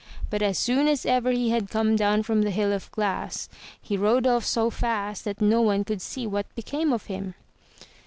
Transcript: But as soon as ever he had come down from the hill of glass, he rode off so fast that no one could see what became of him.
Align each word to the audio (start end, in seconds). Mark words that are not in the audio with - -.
But 0.31 0.41
as 0.41 0.57
soon 0.57 0.87
as 0.87 1.05
ever 1.05 1.29
he 1.29 1.51
had 1.51 1.69
come 1.69 1.95
down 1.95 2.23
from 2.23 2.41
the 2.41 2.49
hill 2.49 2.73
of 2.73 2.89
glass, 2.91 3.47
he 3.79 3.95
rode 3.95 4.25
off 4.25 4.43
so 4.43 4.71
fast 4.71 5.25
that 5.25 5.41
no 5.41 5.61
one 5.61 5.83
could 5.83 6.01
see 6.01 6.25
what 6.25 6.47
became 6.55 6.91
of 6.91 7.05
him. 7.05 7.35